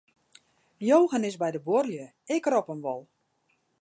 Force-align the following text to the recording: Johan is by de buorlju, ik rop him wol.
Johan 0.87 1.27
is 1.29 1.37
by 1.41 1.49
de 1.55 1.61
buorlju, 1.67 2.05
ik 2.35 2.45
rop 2.53 2.67
him 2.71 2.81
wol. 2.85 3.01